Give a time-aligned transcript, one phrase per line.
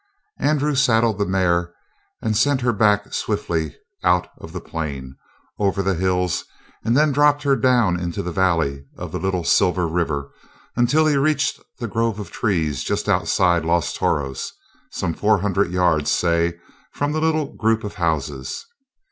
[0.39, 1.75] Andrew saddled the mare
[2.23, 5.15] and sent her back swiftly out of the plain,
[5.59, 6.43] over the hills,
[6.83, 10.31] and then dropped her down into the valley of the Little Silver River
[10.75, 14.51] until he reached the grove of trees just outside Los Toros
[14.89, 16.57] some four hundred yards, say,
[16.91, 18.65] from the little group of houses.